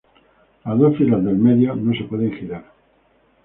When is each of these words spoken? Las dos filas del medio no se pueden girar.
Las 0.65 0.79
dos 0.79 0.97
filas 0.97 1.23
del 1.23 1.35
medio 1.35 1.75
no 1.75 1.93
se 1.95 2.05
pueden 2.05 2.31
girar. 2.35 2.63